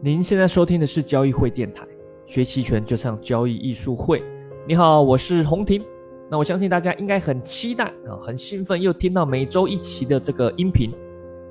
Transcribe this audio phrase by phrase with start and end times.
[0.00, 1.84] 您现在收听的是交易会电台，
[2.24, 4.22] 学期权就像交易艺术会。
[4.64, 5.84] 你好，我是洪婷。
[6.30, 10.92] 那我相信大家应该很期待啊，很兴奋，又听到每周一期的这个音频。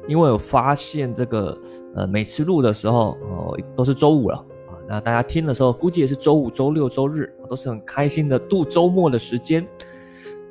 [0.08, 1.60] 因为我发现这个
[1.94, 4.80] 呃，每次录的时候哦，都是周五了啊。
[4.88, 9.68] 那大家听的时候，估计也是周五、周六、周日，都是很开心的度周末的时间。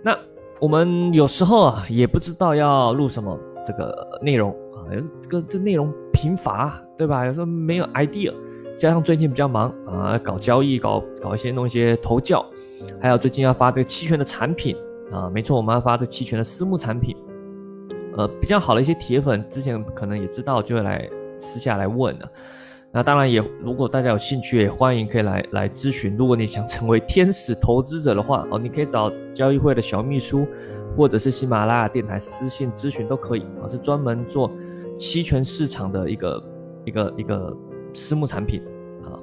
[0.02, 0.14] 那
[0.60, 6.80] 我们有时候啊，也不知道要录什么这个内容啊，有这个这内容贫乏。
[6.98, 7.26] 对吧？
[7.26, 8.32] 有时候没有 idea，
[8.78, 12.42] 加上最近比较忙啊，搞交易，搞搞一些弄一些投教，
[12.98, 14.74] 还有最近要发这个期权的产品
[15.12, 17.14] 啊，没错，我们要发这期权的私募产品。
[18.16, 21.06] 呃，比较好的一些铁粉之前可能也知道，就会来
[21.38, 22.26] 私下来问了。
[22.90, 26.16] 那当然也，如果大家有兴趣，也欢迎可以来来咨询。
[26.16, 30.46] 如果你想成为天使投资者的话，哦，你可以找交易会的小秘书，
[30.96, 34.50] 或者是喜马拉雅电台私信咨询都可以我，是专门做
[34.98, 36.52] 期权市场的一个。
[36.86, 37.52] 一个一个
[37.92, 38.62] 私募产品，
[39.02, 39.18] 啊，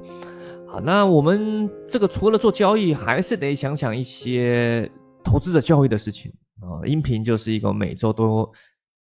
[0.67, 4.91] 好，那我们这个除了做交易，还是得想想一些
[5.23, 6.83] 投资者教育的事情啊。
[6.85, 8.51] 音频就是一个每周都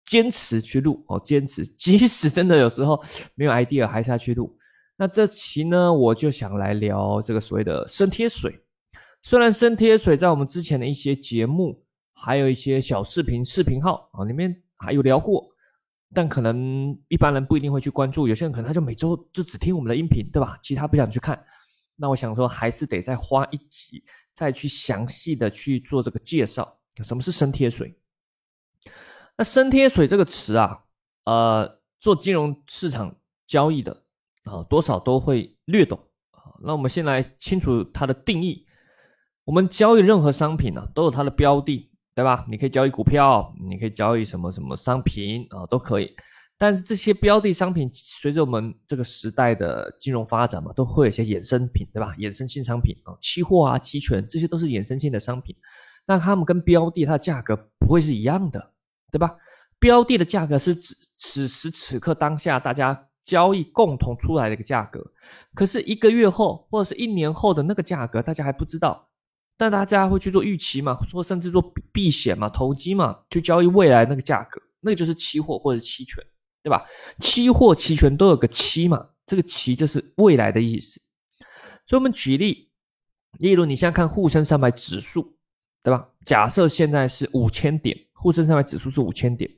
[0.07, 3.01] 坚持去录哦，坚持，即使真的有时候
[3.37, 4.53] 没有 idea，还是要去录。
[4.97, 8.53] 那这期呢，我就想来聊这个所谓的生贴水。
[9.23, 11.81] 虽然生贴水在我们之前的一些节目，
[12.12, 15.48] 还有一些小视频视频号啊里面还有聊过。
[16.14, 20.59] 但可能一般人不一定会去关注，有些人可能他就每周就只听我们的音频，对吧？
[20.62, 21.45] 其他不想去看。
[21.97, 26.79] 那我想说，还是得再花一集，再去详细的去做这个介绍。
[27.03, 27.95] 什么是生贴水？
[29.36, 30.84] 那生贴水这个词啊，
[31.25, 33.14] 呃，做金融市场
[33.47, 34.05] 交易的
[34.45, 35.98] 啊，多少都会略懂
[36.31, 36.55] 啊。
[36.62, 38.67] 那我们先来清楚它的定义。
[39.45, 41.91] 我们交易任何商品呢，都有它的标的。
[42.19, 42.44] 对吧？
[42.48, 46.12] 你可以交易股票，你可以交易什么什么商品啊，都可以。
[46.58, 52.12] 但是这些标的商品随着我们这个时代的金融发展嘛，都会有一些衍生品，对吧？
[52.19, 55.55] 衍生性商品啊，期货啊、期权，这些都是衍生性的商品。
[56.08, 58.73] 那它们跟标的它的价格不会是一样的，
[59.12, 59.36] 对吧？
[59.78, 65.01] 标的的价格是指此时此刻当下大家交易共同出来的一个价格，
[65.55, 69.08] 可是一个月后或者是一年后的那个价格，大家还不知道。
[69.58, 71.61] 但大家会去做预期嘛，说甚至做
[71.92, 76.24] 避险嘛、投机嘛，去交易未来那个价格，那个就是期货或者期权，
[76.63, 76.86] 对吧？
[77.19, 81.01] 期货、期权都有个期嘛，这个期就是未来的意思。
[81.86, 82.70] 所以我们举例，
[83.41, 85.36] 例如你现在看沪深三百指数，
[85.83, 86.08] 对吧？
[86.25, 89.51] 假设现在是五千点，沪深三百指数是五千点，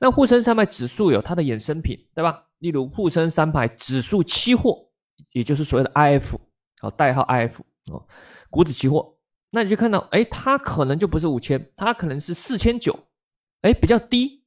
[0.00, 2.42] 那沪深三百指数有它的衍生品，对吧？
[2.58, 4.88] 例如沪深三百指数期货，
[5.30, 6.34] 也就是所谓的 IF，
[6.80, 7.52] 好，代号 IF
[7.92, 8.04] 哦，
[8.50, 9.16] 股指期货。
[9.52, 12.96] 那你就看到，哎，它可能就不是五千，它可能是四千九，
[13.62, 14.44] 哎，比较低，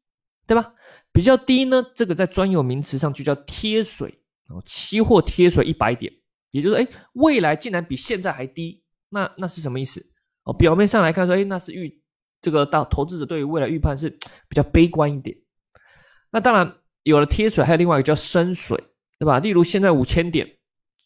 [0.47, 0.73] 对吧？
[1.11, 4.13] 比较低呢，这个在专有名词上就叫贴水
[4.47, 6.11] 哦，期货贴水一百点，
[6.51, 10.05] 也就是哎，未来竟然比现在还低，那那是什么意思？
[10.45, 12.01] 哦，表面上来看说，哎，那是预
[12.41, 15.35] 这个到投资者对于未来预判是比较悲观一点。
[16.31, 18.81] 那当然有了贴水，还有另外一个叫深水，
[19.19, 19.39] 对吧？
[19.39, 20.47] 例如现在五千点，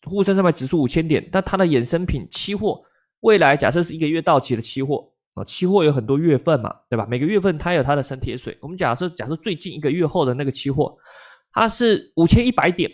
[0.06, 2.84] 沪深三百指数五千点，但它的衍生品期货。
[3.22, 7.06] 未来假设是一个月到期的期货啊，期货有很多月份嘛，对吧？
[7.10, 8.58] 每个月份它有它的升贴水。
[8.62, 10.98] 我们假设假设最近一个月后的那个期货，
[11.52, 12.92] 它是五千一百点，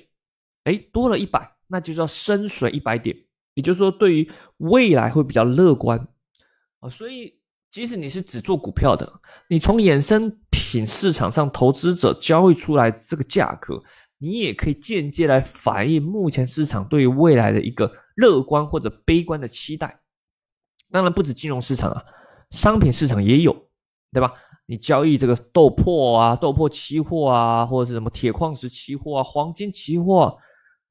[0.65, 3.15] 哎，多了一百，那就叫升水一百点。
[3.55, 6.07] 也就是说，对于未来会比较乐观
[6.79, 6.89] 啊。
[6.89, 7.39] 所以，
[7.69, 13.81] 即使你是只做股票的，你从衍生品市场上投资者交易出来这个价格，
[14.17, 19.99] 你也可以间接来反映目前市场对于未来的一个乐观或者悲观的期待。
[20.93, 22.05] 当然不止金融市场啊，
[22.51, 23.51] 商品市场也有，
[24.11, 24.31] 对吧？
[24.67, 30.37] 你交易这个豆粕啊、豆粕期货啊，或者是什么铁矿石期货啊、黄金期货，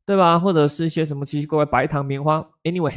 [0.05, 0.41] 对吧？
[0.41, 2.93] 或者是一些什么奇奇怪怪白糖、棉花，anyway，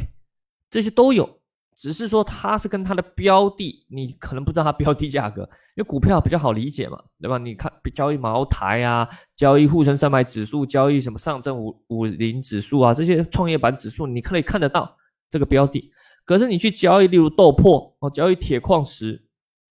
[0.68, 1.38] 这些都有。
[1.76, 5.42] 只是说它是跟它的标的，你可能不知道它标的价格，
[5.76, 7.38] 因为股票比较好理解嘛，对吧？
[7.38, 14.96] 你看交易茅台啊，交易沪深三百指数，交易什么上证五五零指数啊，这些创业板指数，你可以看得到
[15.30, 15.92] 这个标的。
[16.26, 19.26] 可是你去交易，例如豆粕哦，交易铁矿石，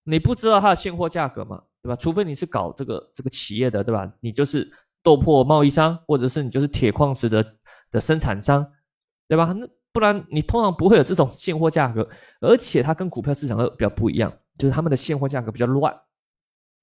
[0.06, 1.96] 你不知道它的现货价格嘛，对吧？
[1.96, 4.12] 除非你是搞这个这个企业的，对吧？
[4.22, 4.68] 你就是
[5.04, 7.46] 豆粕贸易商，或者是你就是铁矿石的
[7.92, 8.66] 的生产商，
[9.28, 9.54] 对吧？
[9.56, 12.08] 那不然你通常不会有这种现货价格，
[12.40, 15.94] 而且它跟股票市场比较不一样，就是他们的现货价格比较乱，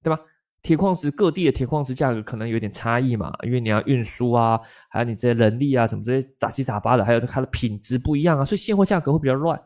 [0.03, 0.21] 对吧？
[0.63, 9.61] 铁矿石各地的铁矿石价格可能有点差异嘛，因为你要运输啊，还有你这些人力啊，什么这些杂七杂八的，还有它的品质不一样啊，所以现货价格会比较乱。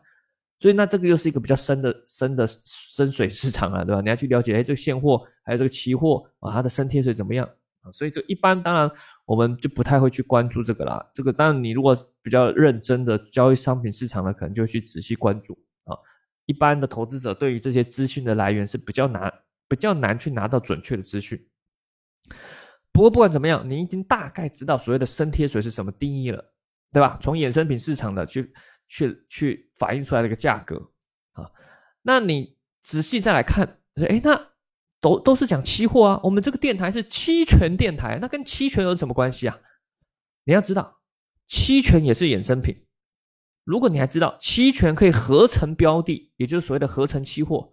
[0.58, 4.00] 所以那这个又是一个比较深的深的深水市场啊，对吧？
[4.00, 7.48] 你要去了解，哎，这个现货还有这个期货啊，它的深贴水怎么样
[7.82, 7.92] 啊？
[7.92, 8.90] 所以就一般，当然
[9.24, 11.00] 我们就不太会去关注这个啦。
[11.14, 15.94] 这个当然，你如果比较认真的交易商品市场呢，可能就去仔细关注啊。
[16.46, 19.32] 一般的投资者对于这些资讯的来源是比较难、
[19.68, 21.38] 比较难去拿到准确的资讯。
[22.90, 26.52] 不过不管怎么样，你已经大概知道所谓的生贴水是什么定义了，
[26.92, 27.18] 对吧？
[27.22, 28.52] 从衍生品市场的去
[28.88, 30.76] 去去反映出来的一个价格
[31.32, 31.48] 啊，
[32.02, 34.50] 那你仔细再来看，哎，那
[35.00, 36.20] 都都是讲期货啊。
[36.24, 39.58] 我们这个电台是期权电台，那跟期权有什么关系啊？
[40.44, 41.00] 你要知道，
[41.46, 42.84] 期权也是衍生品。
[43.64, 47.70] 如果你还知道期权可以合成标的，也就是所谓的合成期货，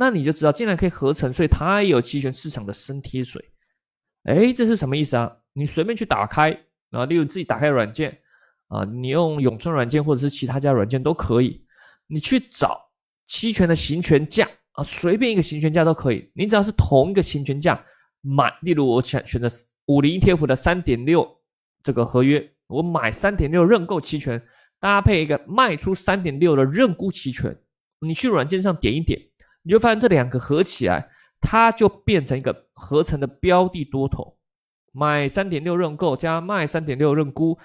[0.00, 3.44] 那你就知道，竟然可以合成，所以它也有期权市场的生贴水。
[4.22, 5.36] 哎，这是什么意思啊？
[5.54, 6.56] 你随便去打开
[6.92, 8.16] 啊，例如自己打开软件
[8.68, 11.64] 啊，你用永春软件或者是其他家软件都可以，
[12.06, 12.80] 你去找
[13.26, 16.30] 期权的行权价啊，随便一个行权价都可以。
[16.32, 17.84] 你只要是同一个行权价
[18.20, 19.48] 买，例如我选选择
[19.86, 21.26] 五零 ETF 的三点六
[21.82, 24.40] 这个合约，我买三点六认购期权，
[24.78, 27.58] 搭配一个卖出三点六的认沽期权，
[28.00, 29.20] 你去软件上点一点，
[29.68, 31.08] 你就发现这两个合起来。
[31.40, 34.36] 它就变成一个合成的标的多头，
[34.90, 37.56] 买三点六认购加卖三点六认沽，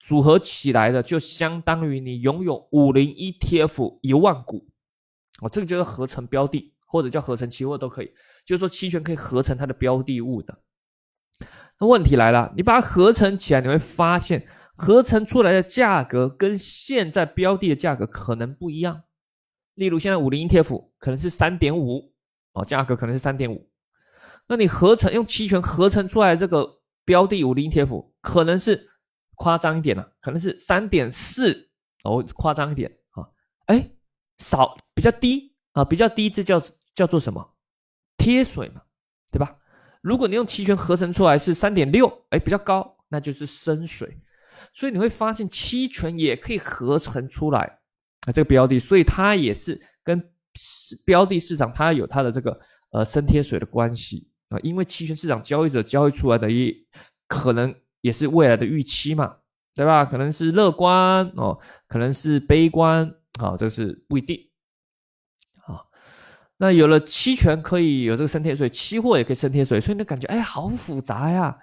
[0.00, 4.66] 组合起来的就相当于你拥有五零 ETF 一万股，
[5.40, 8.12] 哦，这个就是合成标的，或者叫合成期货都可以，
[8.44, 10.58] 就是说期权可以合成它的标的物的。
[11.78, 19.04] 那问题来了，你把它合成起来，你会发现合成出来的价格跟现在标的的价格可能不一样。
[19.74, 22.10] 例如现在五零 ETF 可能是三点五。
[22.52, 23.70] 哦，价格可能是三点五，
[24.48, 26.68] 那你合成用期权合成出来这个
[27.04, 28.90] 标的五零 ETF 可能是
[29.36, 31.70] 夸张一点了，可能是三点四
[32.02, 33.22] 哦，夸张一点啊，
[33.66, 33.88] 哎，
[34.38, 36.60] 少比较低啊，比较低，这叫
[36.92, 37.54] 叫做什么？
[38.18, 38.82] 贴水嘛，
[39.30, 39.56] 对吧？
[40.00, 44.20] 如果你用期权合成出来是三点六，哎，比较高，那就是深水。
[44.72, 47.78] 所以你会发现期权也可以合成出来
[48.26, 50.22] 啊，这个标的，所以它也是跟。
[50.56, 56.74] 是标的市场，它有它的这个呃升贴水的关系啊，因为期权市场交易者交易出来的也
[57.28, 59.36] 可能也是未来的预期嘛，
[59.76, 60.04] 对吧？
[60.04, 61.56] 可能是乐观哦，
[61.86, 63.08] 可能是悲观
[63.38, 64.36] 啊，这是不一定
[65.62, 65.86] 啊。
[66.56, 71.56] 那有了期权可以有这个升贴水，期货也可以升贴水，所以你感觉哎好复杂呀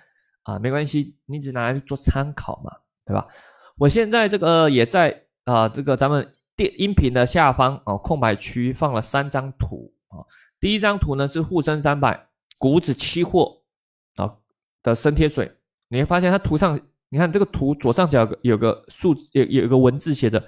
[0.43, 2.71] 啊，没关系，你只拿来做参考嘛，
[3.05, 3.27] 对吧？
[3.75, 6.25] 我现在这个也在啊，这个咱们。
[6.57, 10.25] 电音频的下方哦，空白区放了三张图啊。
[10.59, 12.27] 第一张图呢是沪深三百
[12.57, 13.61] 股指期货
[14.15, 14.35] 啊
[14.81, 15.49] 的升贴水，
[15.87, 16.77] 你会发现它图上，
[17.09, 20.43] 你看这个图左上角有个数字，有有一个文字写着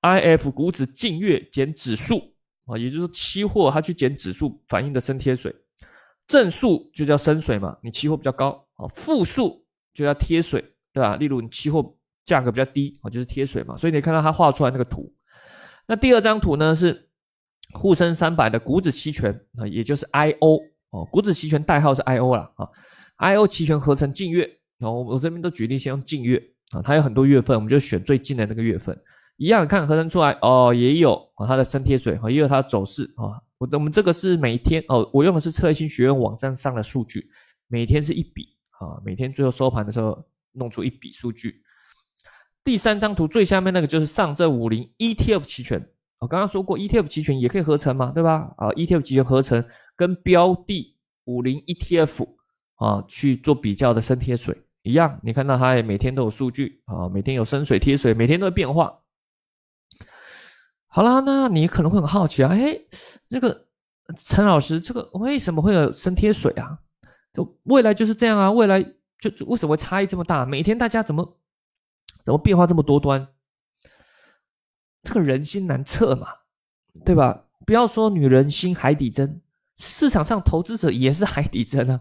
[0.00, 2.20] “IF 股指近月减指数”
[2.66, 5.54] 啊，也就是期货它去减指数反映的升贴水，
[6.26, 10.60] 正数就叫升水嘛，你期货比较高啊，负数就叫贴水，
[10.92, 11.14] 对吧？
[11.14, 13.76] 例如你期货价格比较低啊，就是贴水嘛。
[13.76, 15.08] 所以你看到它画出来那个图。
[15.86, 17.08] 那第二张图呢是
[17.72, 20.58] 沪深三百的股指期权啊，也就是 I O
[20.90, 22.68] 哦，股指期权代号是 I O 了啊
[23.16, 24.48] ，I O 期权合成近月
[24.80, 26.42] 哦，我这边都举例先用近月
[26.72, 28.98] 啊，它有很多月份，我们就选最近的那个月份，
[29.36, 37.26] 一样看合成出来哦，也有啊它的升贴水啊，也有它的走势啊，我我们这个是每天哦，我用的是策新学院网站上的数据，
[37.68, 41.61] 每天是一笔啊，每天最后收盘的时候弄出一笔数据。
[42.64, 45.84] 第三张图最下面那个就是上证五零 ETF 期权，
[46.20, 48.54] 我刚刚说过 ETF 期权也可以合成嘛，对吧？
[48.56, 49.64] 啊，ETF 期权合成
[49.96, 52.28] 跟标的五零 ETF
[52.76, 59.00] 啊去做比较的升贴水一样，你看到它也每天都有数据啊，每天有升水贴水，每天都会变化。
[60.86, 62.78] 好啦，那你可能会很好奇啊，哎，
[63.28, 63.66] 这个
[64.16, 66.78] 陈老师，这个为什么会有升贴水啊？
[67.32, 68.80] 就未来就是这样啊，未来
[69.18, 70.46] 就为什么差异这么大？
[70.46, 71.38] 每天大家怎么？
[72.24, 73.28] 怎么变化这么多端？
[75.02, 76.28] 这个人心难测嘛，
[77.04, 77.46] 对吧？
[77.66, 79.40] 不要说女人心海底针，
[79.76, 82.00] 市场上投资者也是海底针啊。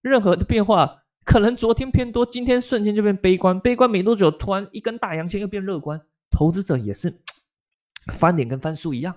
[0.00, 6.00] 任何的变化，可能昨天偏多，今天瞬间就变悲观，悲观没多久，突然一根大阳线又变乐观。
[6.30, 7.20] 投资者也是
[8.14, 9.14] 翻脸跟翻书一样。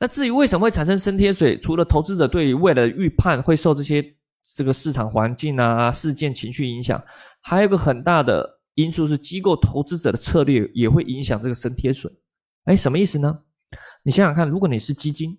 [0.00, 4.04] 那至于为什么会产生升贴水，除了投资者对未来的预判会受这些
[4.56, 7.00] 这个市场环境啊、事件情绪影响，
[7.40, 8.57] 还有个很大的。
[8.78, 12.08] 因素是机构投资者的策略也会影响这个升贴水，
[12.62, 13.36] 哎，什么意思呢？
[14.04, 15.36] 你想想看，如果你是基金，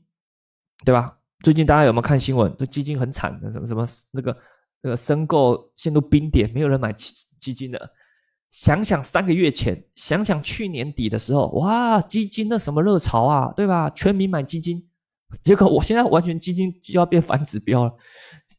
[0.83, 1.17] 对吧？
[1.41, 2.53] 最近大家有没有看新闻？
[2.59, 4.37] 这基金很惨的，什么什么那个
[4.81, 7.89] 那个申购陷入冰点，没有人买基基金的。
[8.51, 13.89] 想想三个月前，想想去年底的时候，哇，基金的什么热潮啊，对吧？
[13.91, 14.85] 全民买基金，
[15.41, 17.95] 结果我现在完全基金就要变反指标了，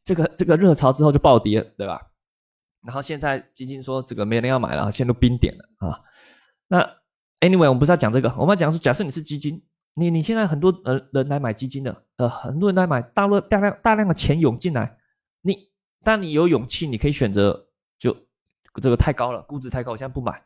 [0.03, 2.01] 这个这个热潮之后就暴跌，对吧？
[2.85, 6.01] 然后现在基金说这个没人要买了，陷入冰点了啊。
[6.69, 6.83] 那
[7.41, 9.63] anyway，我们不是要讲这个，我们要讲是假设你是基金，
[9.95, 14.97] 你你现在很多人人来买基金的，呃，很多人来买，大量大量大量的钱涌进来，
[15.43, 15.69] 你
[16.03, 17.69] 当你有勇气，你可以选择
[17.99, 18.17] 就
[18.81, 20.43] 这个太高了，估值太高，我现在不买。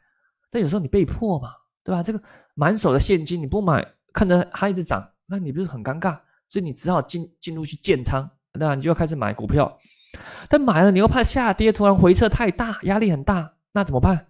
[0.50, 1.50] 但有时候你被迫嘛，
[1.84, 2.02] 对吧？
[2.02, 2.20] 这个
[2.54, 6.18] 满手的现金你不买，看着它一直涨，那你不是很尴尬？
[6.48, 9.78] 所以你只好进进入去建仓，那你就要开始买股票。
[10.48, 14.26] 但买了你又怕下跌，突然回撤太大，压力很大，那怎么办？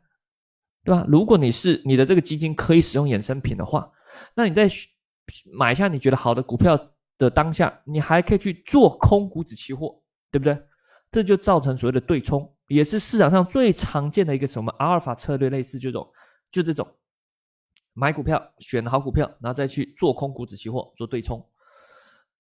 [0.85, 1.05] 对吧？
[1.09, 3.91] 如果你是你的这个基金可以使用衍生品的话，
[4.35, 4.69] 那你在
[5.53, 6.79] 买下你觉得好的股票
[7.17, 9.99] 的当下，你还可以去做空股指期货，
[10.31, 10.59] 对不对？
[11.11, 16.07] 这就造成所谓的对冲，也是市场上最常见的一个什么阿尔法策略，类似这种，
[16.51, 16.87] 就这种
[17.93, 21.45] 买股票选好股票，然后再去做空股指期货做对冲。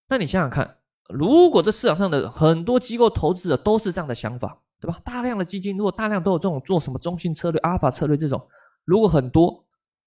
[0.07, 0.77] 那你想想看。
[1.09, 4.99] 如果这市场上的很多机构投资者都是这样的想法，对吧？
[5.05, 8.41] 大量的基金如果大量都有这种做什么中性策略、阿尔法策略这种，
[8.85, 9.65] 如果很多，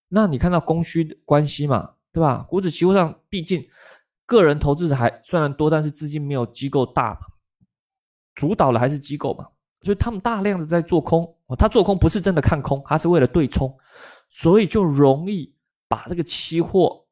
[0.07, 2.45] 那你看到供需关系嘛，对吧？
[2.49, 3.63] 股指期货上毕竟
[4.25, 7.19] 个人投资者还虽然多，但是资金没有机构大嘛，
[8.33, 9.45] 主导的还是机构嘛，
[9.83, 13.71] 所以他们大量的在做空，他做空不是真的看空，他是为了对冲，
[14.29, 15.53] 所以就容易
[15.87, 17.03] 把这个期货。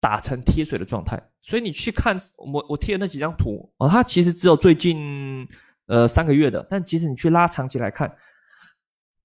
[0.00, 5.46] 打成贴水的状态，所以你去看我我贴的那几张图啊，它其实只有最近
[5.86, 8.14] 呃三个月的，但其实你去拉长期来看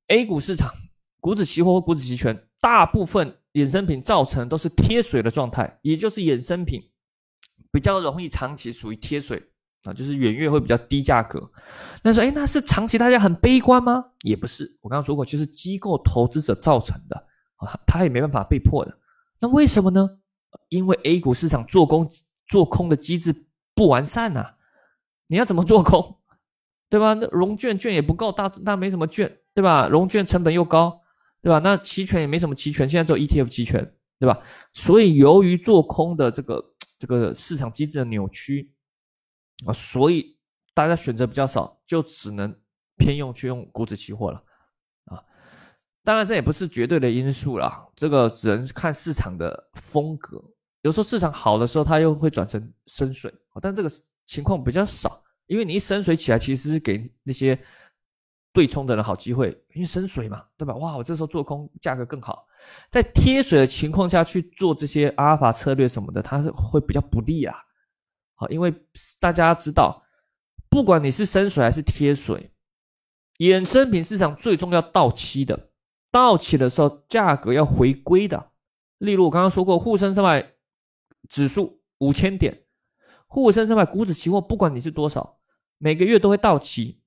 [0.08, 0.72] ，A 股市场
[1.20, 6.82] 股指期货和股指期权大部分衍生品造成都是贴水的状态，也就是衍生品
[7.72, 9.42] 比较容易长期属于贴水
[9.84, 11.52] 啊，就是远月会比较低价格。
[12.04, 14.04] 那说哎，那是长期大家很悲观吗？
[14.22, 17.18] 也不是，我刚刚说过，就是机构投资者造成的
[17.58, 18.98] 啊，他也没办法被迫的。
[19.40, 20.10] 那为什么呢？
[20.74, 22.10] 因为 A 股市场做空
[22.48, 24.56] 做空的机制不完善呐，
[25.28, 26.18] 你要怎么做空，
[26.90, 27.14] 对吧？
[27.14, 29.88] 那融券券也不够大，那没什么券，对吧？
[29.88, 31.02] 融券成本又高，
[31.42, 31.60] 对吧？
[31.60, 34.40] 那期权也没什么期权，现在只有 ETF 期权，对吧？
[34.74, 38.74] 所以由于做空的这个 这个市场机制的扭曲
[39.68, 40.38] 啊，所以
[40.74, 42.56] 大家选择比较少，就只能
[42.98, 44.44] 偏用去用股指期货了
[45.06, 45.22] 啊。
[46.04, 50.44] 当然，这也不是绝对的因素啦，这个只能看市场的风格。
[50.84, 53.90] 有时候市场好的时候，它又会转成深水，但这个
[54.26, 57.58] 情况比较少，因为你一深水起来，其实是给那些
[58.54, 60.76] 对冲的人好机会，因为深水嘛，对吧？
[60.76, 62.46] 哇，我这时候做空价格更好，
[62.90, 67.56] 在贴水的情况下去做这些阿尔法策略什么的，它是会比较不利啊。
[68.36, 68.74] 好，因为
[69.20, 70.04] 大家知道，
[70.70, 72.52] 不管你是深水还是贴水，
[73.38, 75.70] 衍生品市场最终要到期的。
[76.12, 78.52] 到期的时候，价格要回归的。
[79.00, 80.53] 例如我刚刚说过，沪深三百
[81.30, 82.64] 指数五千点，
[83.28, 85.40] 沪深三百股指期货，不管你是多少，
[85.78, 87.02] 每个月都会到期。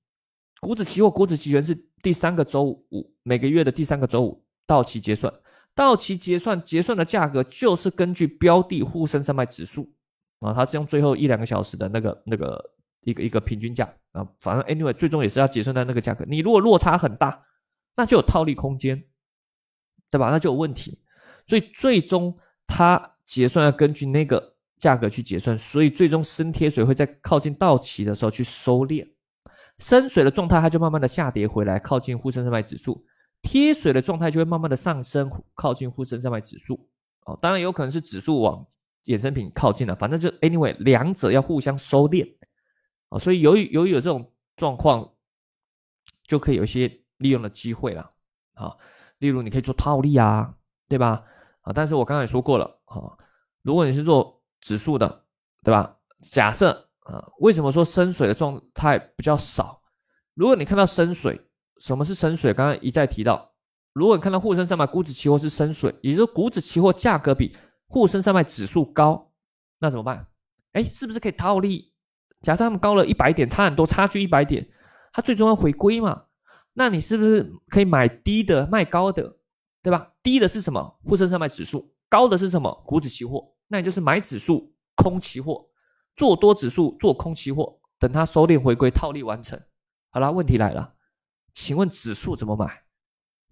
[0.61, 5.33] 股指期货、股指期权是第三个周五，每个月的第三个周五到期结算。
[5.75, 9.93] 到期结算结算的价格就是根据标的沪深三百指数
[10.41, 12.71] 啊，它是用最后一两个小时的那个那个
[13.03, 16.25] 一个一个平均价啊，反正 anyway 最终也是要结算在那个价格。
[16.27, 17.43] 你如果落差很大。
[17.99, 19.05] 那就有套利空间，
[20.11, 20.29] 对吧？
[20.31, 21.01] 那就有问题，
[21.47, 29.07] 所以最终它结算要根据那个价格去结算，所以最终深贴水会在靠近到期的时候去收敛，
[29.77, 33.05] 深水的状态它就慢慢的下跌回来，靠近沪深三百指数；
[33.43, 36.89] 贴水的状态就会慢慢的上升，靠近沪深三百指数。
[37.27, 38.67] 哦，当然有可能是指数往
[39.05, 42.27] 衍生品靠近了，反正就 anyway，两者要互相收敛。
[43.11, 45.13] 啊，所以由于由于有这种状况，
[46.27, 47.01] 就可以有一些。
[47.19, 48.11] 利用的机会了，
[48.53, 48.77] 啊，
[49.21, 50.55] 例如你可以做套利啊，
[50.87, 51.25] 对吧？
[51.67, 53.11] 啊，但是我刚才也说过了，啊，
[53.63, 55.25] 如果你是做指数的，
[55.65, 55.97] 对吧？
[56.31, 56.71] 假设
[57.01, 59.83] 啊，为什么说深水的状态比较少？
[60.35, 61.41] 如果你看到深水，
[61.79, 62.55] 什么是深水？
[62.55, 63.53] 刚刚一再提到，
[63.93, 67.57] 如果你看到沪深三百股指期货是深水，也就是股指期货价格比
[67.89, 69.33] 沪深三百指数高，
[69.81, 70.25] 那怎么办？
[70.73, 71.93] 哎，是不是可以套利？
[72.43, 74.65] 假设他们高了一百点，差很多，差距一百点，
[75.13, 76.23] 它最终要回归嘛？
[76.75, 79.36] 那你是不是可以买低的卖高的，
[79.87, 80.13] 对吧？
[80.21, 80.99] 低的是什么？
[81.05, 82.83] 沪深三百指数，高的是什么？
[82.85, 83.55] 股指期货。
[83.69, 85.65] 那你就是买指数空期货，
[86.17, 89.57] 做多指数做空期货，等它收敛回归，套利完成。
[90.11, 90.95] 好了，问题来了，
[91.55, 92.83] 请问指数怎么买？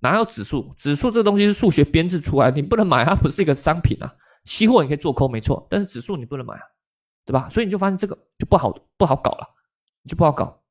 [0.00, 0.75] 哪有指数？
[0.76, 4.17] 指数这东西是数学编制出来，你不能买，它不是一个商品啊。
[4.43, 6.62] 期货你可以做空，没错，但是指数你不能买啊，
[7.25, 7.49] 对吧？
[7.49, 9.49] 所以你就发现这个就不好不好搞了，
[10.09, 10.64] 就不好搞。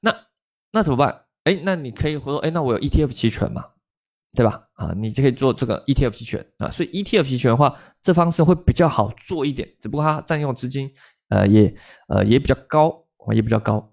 [0.00, 0.16] 那。
[0.72, 1.26] 那怎么办？
[1.44, 3.66] 哎，那你可以说，哎，那我有 ETF 期权嘛，
[4.34, 4.60] 对吧？
[4.74, 6.70] 啊，你就可以做这个 ETF 期权啊。
[6.70, 10.92] 所以 ETF 期权的话，这方式会比较好做一点，只不过它占用资金，
[11.28, 11.74] 呃，也
[12.08, 13.92] 呃也比较高啊，也比较高。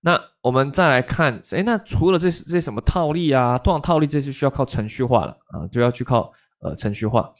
[0.00, 7.32] 那我们再来看，哎，那除了这这些什么套利啊，通常套利这些需要靠程序化了啊，就要去靠呃程序化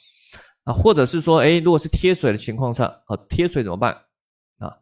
[0.63, 3.93] 啊，或者是说，哎，如果是贴水的情况下，啊，贴水怎么办
[4.57, 4.75] 啊？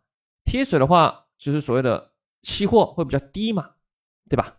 [0.45, 3.69] 贴水的话，就是所谓的期货会比较低嘛，
[4.29, 4.55] 对吧？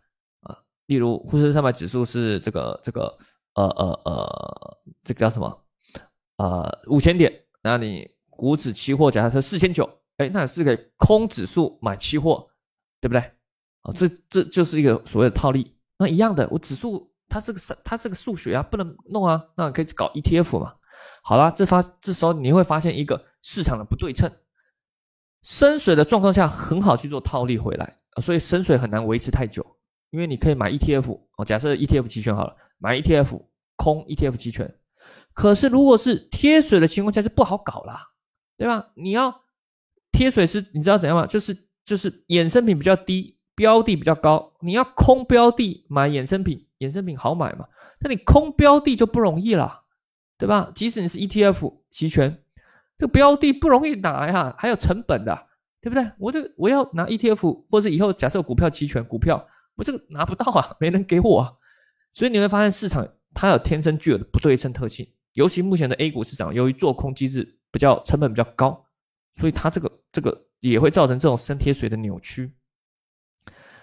[0.86, 3.18] 例如沪深三百指数是这个这个
[3.54, 5.62] 呃呃呃，这个叫什么？
[6.36, 9.88] 呃，五千点，那你股指期货假设是四千九，
[10.18, 12.48] 哎，那是给空指数买期货，
[13.00, 13.20] 对不对？
[13.82, 15.76] 啊，这这就是一个所谓的套利。
[15.98, 19.42] 那一样的，我指数它是个它是个数学啊，不能弄啊。
[19.56, 20.74] 那可以搞 ETF 嘛？
[21.22, 24.30] 好了，这发这时候你会发现一个市场的不对称，
[25.42, 29.75] 深水的状况下很好去做套利回来，所以深水很难维持太久，
[30.10, 33.42] 因为你可以买 ETF 哦，假设 ETF 期权好了，买 ETF
[33.76, 34.74] 空 ETF 期权。
[35.32, 38.08] 可是如果是贴水的情况下就不好搞啦，
[38.56, 38.90] 对吧？
[38.94, 39.42] 你要
[40.12, 41.26] 贴水是你知道怎样吗？
[41.26, 43.34] 就是就是衍生品比较低。
[43.56, 47.66] 标的比较高，你要空标的买衍生品，衍生品好买嘛？
[48.00, 49.84] 那你空标的就不容易了，
[50.36, 50.70] 对吧？
[50.74, 52.42] 即使你是 ETF 期权，
[52.98, 55.46] 这个标的不容易拿呀，还有成本的，
[55.80, 56.06] 对不对？
[56.18, 61.52] 我这个我要拿 ETF，或者以后假设股票期权，股票我这个拿不到啊， 没人给我，啊。
[62.12, 68.86] 所以你会发现市场它有天生具有的不对称特性，尤其目前的 A 股市场，由于做空机制比较成本比较高，
[69.34, 72.52] 所以它这个这个也会造成这种深贴水的扭曲。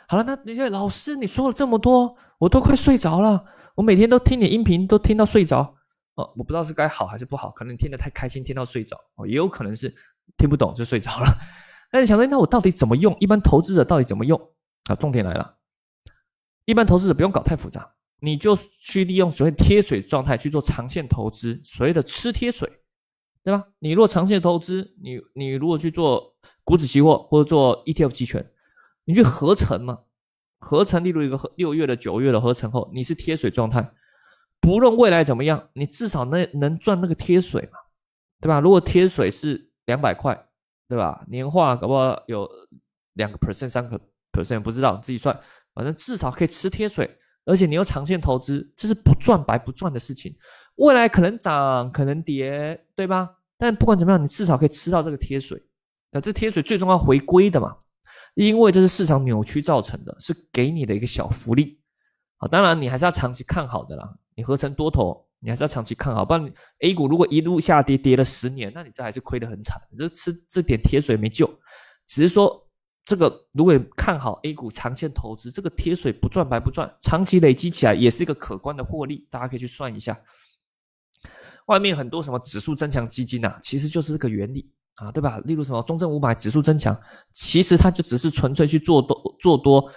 [0.07, 3.45] 好了，那你说老师，你说了这么多，我都快睡着了。
[3.75, 5.75] 我每天都听你音频，都听到睡着。
[6.15, 8.97] 哦，我不知道是该好还是不好，可能听得太开心，听到睡着。
[9.15, 9.93] 哦，也有可能是
[10.37, 11.25] 听不懂就睡着了。
[11.91, 13.15] 那你想说，那我到底怎么用？
[13.19, 14.39] 一般投资者到底怎么用？
[14.85, 15.55] 啊，重点来了。
[16.65, 22.71] 一般投资者不用搞太复杂，你就去利用所谓贴水状态去做长线投资，所谓的吃贴水，
[23.43, 23.67] 对吧？
[23.79, 28.49] 你如果长线投资，你你如果去做股指期货或者做 ETF 期权。
[29.05, 29.99] 你去合成嘛？
[30.59, 33.91] 合成，例如一个六月的、九月的合成后，你是贴水状态，
[34.61, 37.79] 不论未来怎么样，你至少能能赚那个贴水嘛，
[38.39, 38.61] 对吧？
[38.61, 40.47] 如果贴水是两百块，
[40.87, 41.25] 对吧？
[41.27, 42.49] 年化搞不好有
[43.15, 43.99] 两个 percent、三个
[44.31, 45.37] percent，不知道自己算，
[45.73, 47.09] 反正至少可以吃贴水，
[47.45, 50.35] 而且你又长线投资，这是不赚白不赚的事情。
[50.75, 53.29] 未来可能涨，可能跌，对吧？
[53.57, 55.61] 但不管怎么样，你至少可以吃到这个贴水。
[56.11, 57.75] 那这贴水最终要回归的嘛？
[58.35, 61.79] 因为这是市场扭曲造成的，是给你的一个小福利，
[62.37, 64.11] 啊，当然你还是要长期看好的啦。
[64.35, 71.47] 你合成多头，你还是要长期看好，不然 A 股如果一路下跌，跌了十年，那你这还是亏得很惨，你这吃这点铁水没救。
[72.07, 72.62] 只是说
[73.05, 80.19] 这个如果看好 A 股长线投资，这个贴水不赚白不赚，长期累积起来也是一个可观的获利，大家可以去算一下。
[81.67, 84.71] 外面很多什么指数增强基金呐，其实就是这个原理。
[84.97, 85.39] 啊，对吧？
[85.45, 86.95] 例如什么中证五百指数增强，
[87.31, 89.91] 其实它就只是纯粹去做多做多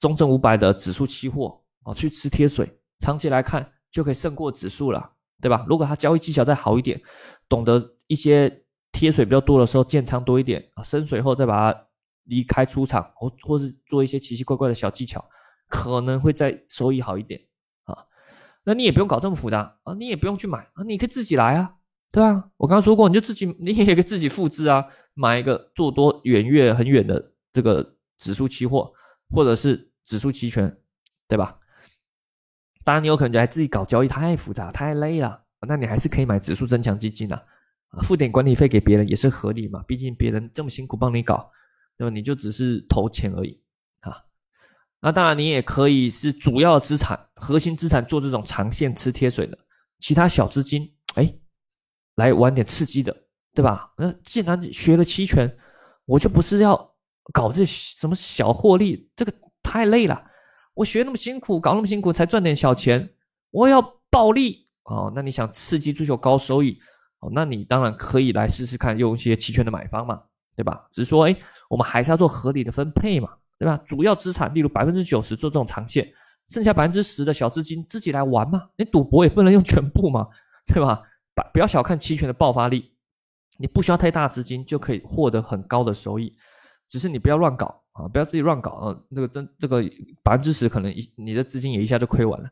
[0.00, 2.66] 中证五百的指数期货啊，去吃贴水，
[2.98, 5.66] 长期来看就可以胜过指数了，对吧？
[5.68, 6.98] 如果它交易技巧再好一点，
[7.46, 11.86] 懂得一些贴水比较多的时候建仓多一点啊，深水后再把它
[12.28, 15.24] 离开出场，或或是做一些奇奇怪怪的小技巧，
[15.68, 17.40] 可能会再收益好一点
[17.84, 18.06] 啊。
[18.64, 21.74] 那你也不用搞这么复杂啊，你也不用去买啊，你可以自己来啊。
[22.10, 28.92] 对啊，我刚刚说过，你就自己 你也可以自己复制啊，买一个做多远月很远的这个指数期货，
[29.30, 30.74] 或者是指数期权，
[31.26, 31.58] 对吧？
[32.84, 37.42] 当然你有可能觉得自己搞交易太复杂太累了，那你还是可以买指数增强基金，啊，
[38.02, 41.50] 付点管理费给别人也是合理嘛，毕竟别人这么辛苦帮你搞，
[41.98, 42.10] 那么？
[42.10, 43.60] 你就只是投钱而已
[44.00, 44.16] 啊。
[45.00, 49.58] 那当然你也可以是主要资产、核心资产做这种长线吃贴水的，
[49.98, 51.34] 其他小资金，哎。
[52.16, 53.16] 来玩点刺激的，
[53.54, 53.92] 对吧？
[53.96, 55.56] 那既然学了期权，
[56.04, 56.76] 我就不是要
[57.32, 59.32] 搞这什么小获利，这个
[59.62, 60.20] 太累了。
[60.74, 63.08] 我学那么辛苦，搞那么辛苦才赚点小钱，
[63.52, 63.80] 我要
[64.10, 65.12] 暴利哦。
[65.14, 66.80] 那你想刺激追求高收益
[67.20, 67.30] 哦？
[67.32, 70.20] 那你当然可以来试试看，用一些期权的买方嘛，
[70.58, 70.84] 对吧？
[70.90, 71.36] 只是说，哎，
[71.70, 73.76] 我们还是要做合理的分配嘛，对吧？
[73.86, 76.12] 主要资产，例如百分之九十做这种长线，
[76.48, 78.68] 剩下百分之十的小资金自己来玩嘛。
[78.76, 80.26] 你赌博也不能用全部嘛，
[80.66, 81.00] 对吧？
[81.52, 82.90] 不要小看期权的爆发力，
[83.58, 86.34] 你不需要太大资金就可以获得很高的收益，
[86.88, 89.80] 只是你不要乱搞啊，不要自己乱搞啊，那个真这个
[90.24, 92.48] 百分之十可能一你的资金也一下就亏完了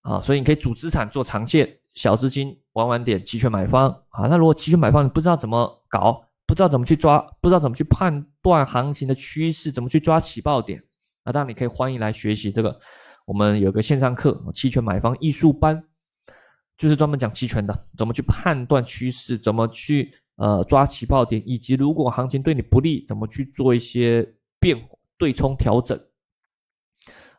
[0.00, 4.26] 啊，所以你可以主资产做长线，小资金玩玩点期权买方啊。
[4.28, 10.82] 那如果期权买方你不知道怎么搞，不知道怎么去抓，不知道怎么去判断行情的趋势，怎么去抓起爆点，
[11.24, 12.78] 那当然你可以欢迎来学习这个，
[13.24, 15.82] 我们有个线上课期权买方艺术班。
[16.78, 24.22] 就是专门讲期权的，怎么去判断趋势，怎么去呃抓起爆点，以及如果行情对你不利，怎么去做一些
[24.60, 24.78] 变
[25.16, 25.98] 对冲调整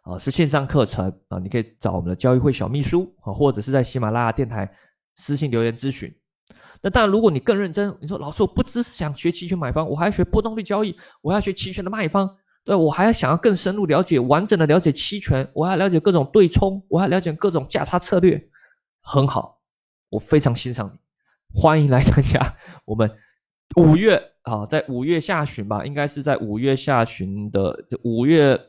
[0.01, 4.67] 啊，是线上课程啊，你可以找我们的交易会小秘书啊，或者是在喜马拉雅电台
[5.17, 6.11] 私信留言咨询。
[6.81, 12.29] 那当然，如果你更认真，你说老师，我不只是想学期权买方，我还要学波动率交易，我要学期权的卖方，
[12.63, 18.41] 对我还要想要更深入了解、完整的了解期权，我还要了解各种对冲，我还要了解各种价差策略，
[19.01, 19.59] 很好，
[20.09, 22.55] 我非常欣赏你，欢迎来参加
[22.85, 23.11] 我们
[23.75, 28.59] 五月啊，在五月下旬吧，应该是在五月下旬的五月。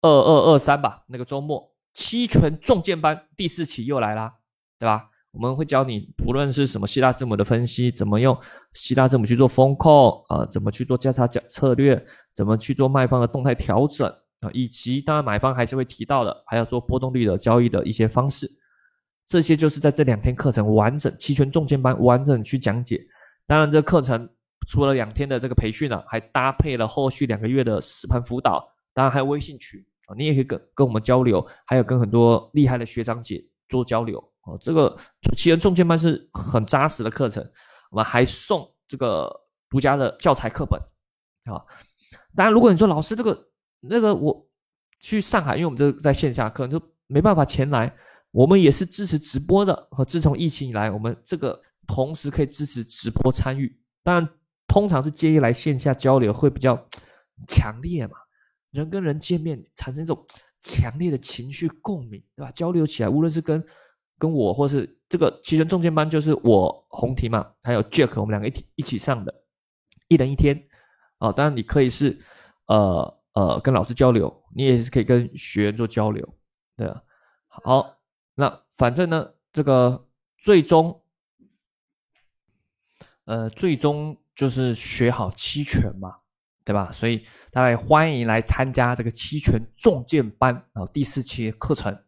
[0.00, 4.32] 二二二三吧，那个周末期权重剑班第四期又来啦，
[4.78, 5.10] 对吧？
[5.30, 8.36] 我们会教你，不论是什么希腊字母的分析，怎么用
[8.72, 12.02] 希腊字母去做风控啊，怎么去做价差价策略，
[12.34, 14.08] 怎么去做卖方的动态调整
[14.40, 18.50] 啊，以及当然买方还是会提到的，还要做波动率的交易的一些方式，
[19.26, 23.00] 这些就是在这两天课程完整期权重剑班完整去讲解。
[23.46, 24.28] 当然，这课程
[24.66, 28.66] 除了两天的这个培训呢，还搭配了后续两个月的实盘辅导。
[28.94, 34.58] 当然还有微信群啊，你也可以跟跟我们交流，还有跟很多厉害的学长姐做交流哦。
[34.60, 34.96] 这个
[35.36, 37.44] 奇人重建班是很扎实的课程，
[37.90, 39.30] 我们还送这个
[39.68, 40.80] 独家的教材课本
[41.52, 41.60] 啊。
[42.34, 43.48] 当然，如果你说老师这个
[43.80, 44.48] 那个我
[45.00, 47.94] 去上海，因为我们这个在线下课就没办法前来，
[48.30, 49.88] 我们也是支持直播的。
[49.90, 53.74] 和自从疫情以来，我们这个同时可以支持直播参与。
[54.02, 54.28] 当然，
[54.66, 56.76] 通常是建议来线下交流会比较
[57.46, 58.14] 强烈嘛。
[58.70, 60.26] 人跟人见面产生一种
[60.60, 62.50] 强烈的情绪共鸣，对吧？
[62.52, 63.64] 交流起来，无论是跟
[64.18, 69.32] 跟我，或是这个期权中间班，就是我红提嘛，还有 Jack，我们两个一起一起上的，
[70.08, 70.62] 一人一天
[71.18, 71.32] 啊。
[71.32, 72.18] 当然，你可以是
[72.66, 76.28] 呃呃跟老师交流，你也是可以跟学员做交流，
[76.76, 77.02] 对吧？
[77.46, 77.96] 好，
[78.34, 81.02] 那反正呢，这个最终
[83.24, 86.16] 呃最终就是学好期权嘛。
[86.64, 86.92] 对吧？
[86.92, 91.98] 所以大家欢迎来参加这个期权重剑班啊第四期课程。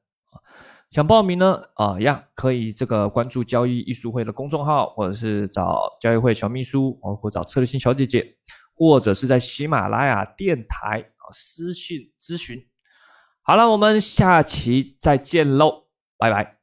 [0.90, 8.37] 想报名呢啊一样可以这个关注交易艺术会的公众号，或者是找交易会小秘书啊，或找策略性小姐姐，
[8.74, 12.61] 或者是在喜马拉雅电台啊私信咨询。
[13.42, 15.85] 好了，我们下期再见喽，
[16.18, 16.59] 拜拜。